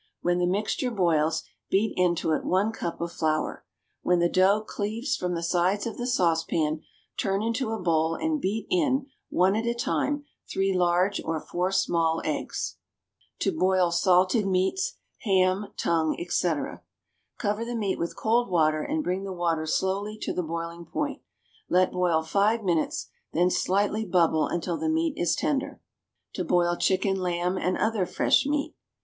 When 0.21 0.39
the 0.39 0.47
mixture 0.47 0.89
boils, 0.89 1.43
beat 1.69 1.93
into 1.95 2.31
it 2.31 2.43
one 2.43 2.71
cup 2.71 2.99
of 3.01 3.11
flour. 3.11 3.63
When 4.01 4.17
the 4.17 4.29
dough 4.31 4.61
cleaves 4.65 5.15
from 5.15 5.35
the 5.35 5.43
sides 5.43 5.85
of 5.85 5.97
the 5.97 6.07
saucepan, 6.07 6.81
turn 7.17 7.43
into 7.43 7.69
a 7.69 7.77
bowl 7.79 8.15
and 8.15 8.41
beat 8.41 8.65
in, 8.71 9.05
one 9.29 9.55
at 9.55 9.67
a 9.67 9.75
time, 9.75 10.23
three 10.51 10.73
large 10.73 11.21
or 11.23 11.39
four 11.39 11.71
small 11.71 12.19
eggs. 12.25 12.77
=To 13.41 13.51
Boil 13.51 13.91
Salted 13.91 14.47
Meats: 14.47 14.95
Ham, 15.19 15.67
Tongue, 15.77 16.17
Etc.= 16.19 16.81
Cover 17.37 17.63
the 17.63 17.75
meat 17.75 17.99
with 17.99 18.15
cold 18.15 18.49
water 18.49 18.81
and 18.81 19.03
bring 19.03 19.23
the 19.23 19.31
water 19.31 19.67
slowly 19.67 20.17
to 20.23 20.33
the 20.33 20.41
boiling 20.41 20.83
point; 20.83 21.21
let 21.69 21.91
boil 21.91 22.23
five 22.23 22.63
minutes, 22.63 23.11
then 23.33 23.51
slightly 23.51 24.03
bubble 24.03 24.47
until 24.47 24.77
the 24.77 24.89
meat 24.89 25.13
is 25.15 25.35
tender. 25.35 25.79
=To 26.33 26.43
Boil 26.43 26.75
Chicken, 26.75 27.17
Lamb 27.21 27.55
and 27.55 27.77
Other 27.77 28.07
Fresh 28.07 28.47
Meat. 28.47 28.73